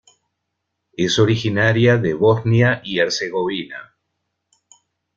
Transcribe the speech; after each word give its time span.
Es 0.97 1.19
originaria 1.19 1.95
de 1.97 2.15
Bosnia 2.15 2.81
y 2.83 2.97
Herzegovina. 2.99 3.95